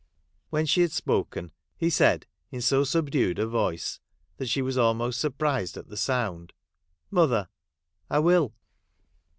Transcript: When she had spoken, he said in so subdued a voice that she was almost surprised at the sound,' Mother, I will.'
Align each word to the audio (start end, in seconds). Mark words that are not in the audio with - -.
When 0.49 0.65
she 0.65 0.81
had 0.81 0.91
spoken, 0.91 1.51
he 1.77 1.91
said 1.91 2.25
in 2.49 2.59
so 2.61 2.83
subdued 2.83 3.37
a 3.37 3.45
voice 3.45 3.99
that 4.37 4.47
she 4.49 4.63
was 4.63 4.75
almost 4.75 5.21
surprised 5.21 5.77
at 5.77 5.89
the 5.89 5.95
sound,' 5.95 6.53
Mother, 7.11 7.49
I 8.09 8.17
will.' 8.17 8.55